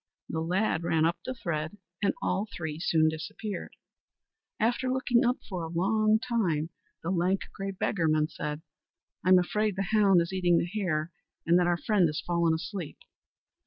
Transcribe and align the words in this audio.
The 0.29 0.41
lad 0.41 0.81
ran 0.81 1.05
up 1.05 1.19
the 1.23 1.35
thread, 1.35 1.77
and 2.01 2.15
all 2.23 2.47
three 2.51 2.79
soon 2.79 3.07
disappeared. 3.07 3.75
After 4.59 4.89
looking 4.89 5.23
up 5.23 5.37
for 5.47 5.61
a 5.61 5.67
long 5.69 6.17
time, 6.17 6.71
the 7.03 7.11
lank, 7.11 7.41
grey 7.53 7.69
beggarman 7.69 8.27
said, 8.29 8.63
"I'm 9.23 9.37
afraid 9.37 9.75
the 9.75 9.83
hound 9.93 10.19
is 10.21 10.33
eating 10.33 10.57
the 10.57 10.65
hare, 10.65 11.11
and 11.45 11.59
that 11.59 11.67
our 11.67 11.77
friend 11.77 12.07
has 12.09 12.19
fallen 12.19 12.51
asleep." 12.55 12.97